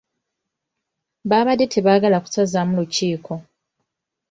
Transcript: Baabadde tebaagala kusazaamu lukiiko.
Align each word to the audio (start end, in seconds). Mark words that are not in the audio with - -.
Baabadde 1.29 1.65
tebaagala 1.73 2.17
kusazaamu 2.21 2.73
lukiiko. 2.79 3.35